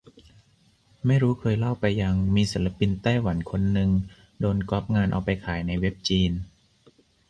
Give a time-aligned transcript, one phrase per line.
[1.05, 3.89] ไม่รู้เคยเล่าไปยัง มีศิลปินไต้หวันคนนึง
[4.39, 6.31] โดนก็อปงานเอาไปขายในเว็บจีน